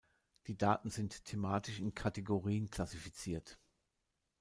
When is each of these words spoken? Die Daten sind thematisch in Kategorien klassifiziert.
Die 0.47 0.57
Daten 0.57 0.89
sind 0.89 1.25
thematisch 1.25 1.77
in 1.79 1.93
Kategorien 1.93 2.71
klassifiziert. 2.71 3.59